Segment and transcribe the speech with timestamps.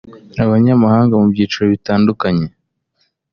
[0.43, 2.47] abanyamahanga mu byiciro bitandukanye